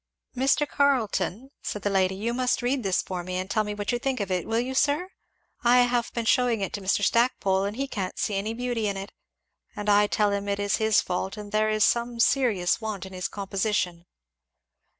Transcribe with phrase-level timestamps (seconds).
[0.35, 0.67] "Mr.
[0.67, 3.99] Carleton," said the lady, "you must read this for me and tell me what you
[3.99, 5.09] think of it, will you sir?
[5.63, 7.03] I have been shewing it to Mr.
[7.03, 9.11] Stackpole and he can't see any beauty in it,
[9.75, 13.13] and I tell him it is his fault and there is some serious want in
[13.13, 14.07] his composition.